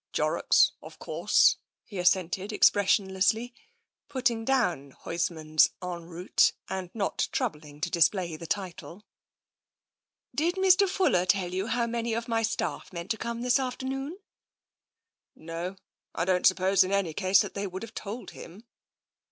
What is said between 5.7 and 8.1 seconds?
En Route/* and not troubling to